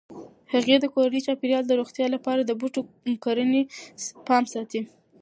هغې 0.53 0.75
د 0.79 0.85
کورني 0.93 1.19
چاپیریال 1.27 1.63
د 1.67 1.71
روغتیا 1.79 2.05
لپاره 2.15 2.41
د 2.45 2.51
بوټو 2.59 2.81
کرنې 3.23 3.61
پام 4.27 4.43
ساتي. 4.53 4.81